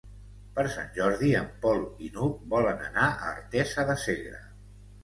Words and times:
Per 0.53 0.63
Sant 0.75 0.87
Jordi 0.95 1.29
en 1.41 1.45
Pol 1.67 1.83
i 2.09 2.09
n'Hug 2.17 2.43
volen 2.57 2.85
anar 2.89 3.13
a 3.13 3.33
Artesa 3.37 3.89
de 3.93 4.01
Segre. 4.09 4.47